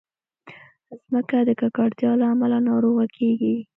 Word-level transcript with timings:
مځکه 1.11 1.37
د 1.47 1.49
ککړتیا 1.61 2.11
له 2.21 2.25
امله 2.33 2.57
ناروغه 2.69 3.05
کېږي. 3.17 3.55